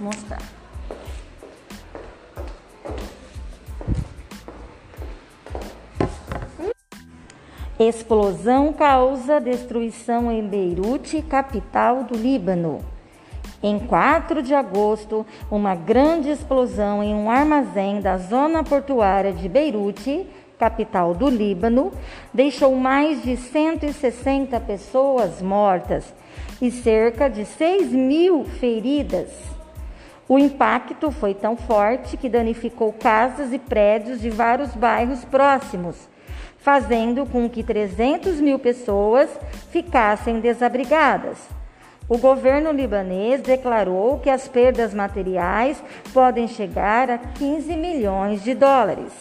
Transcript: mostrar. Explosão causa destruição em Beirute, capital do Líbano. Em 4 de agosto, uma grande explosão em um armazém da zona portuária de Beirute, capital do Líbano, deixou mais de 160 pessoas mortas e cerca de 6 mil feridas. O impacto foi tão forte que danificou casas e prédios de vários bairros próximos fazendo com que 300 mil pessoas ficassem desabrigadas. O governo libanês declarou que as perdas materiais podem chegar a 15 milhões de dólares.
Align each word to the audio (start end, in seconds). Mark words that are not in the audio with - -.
mostrar. 0.00 0.42
Explosão 7.78 8.72
causa 8.72 9.40
destruição 9.40 10.30
em 10.30 10.46
Beirute, 10.46 11.22
capital 11.22 12.04
do 12.04 12.16
Líbano. 12.16 12.80
Em 13.62 13.78
4 13.78 14.42
de 14.42 14.54
agosto, 14.54 15.26
uma 15.50 15.74
grande 15.74 16.28
explosão 16.28 17.02
em 17.02 17.14
um 17.14 17.30
armazém 17.30 18.00
da 18.00 18.18
zona 18.18 18.62
portuária 18.62 19.32
de 19.32 19.48
Beirute, 19.48 20.26
capital 20.58 21.14
do 21.14 21.28
Líbano, 21.28 21.92
deixou 22.32 22.74
mais 22.76 23.22
de 23.22 23.36
160 23.36 24.60
pessoas 24.60 25.40
mortas 25.40 26.12
e 26.60 26.70
cerca 26.70 27.28
de 27.28 27.44
6 27.44 27.90
mil 27.90 28.44
feridas. 28.44 29.28
O 30.28 30.38
impacto 30.38 31.10
foi 31.10 31.34
tão 31.34 31.56
forte 31.56 32.16
que 32.16 32.28
danificou 32.28 32.92
casas 32.92 33.52
e 33.52 33.58
prédios 33.58 34.20
de 34.20 34.30
vários 34.30 34.74
bairros 34.74 35.24
próximos 35.24 36.12
fazendo 36.62 37.26
com 37.26 37.50
que 37.50 37.62
300 37.62 38.40
mil 38.40 38.58
pessoas 38.58 39.28
ficassem 39.70 40.38
desabrigadas. 40.38 41.38
O 42.08 42.16
governo 42.16 42.70
libanês 42.70 43.40
declarou 43.42 44.18
que 44.18 44.30
as 44.30 44.46
perdas 44.46 44.94
materiais 44.94 45.82
podem 46.12 46.46
chegar 46.46 47.10
a 47.10 47.18
15 47.18 47.76
milhões 47.76 48.42
de 48.44 48.54
dólares. 48.54 49.12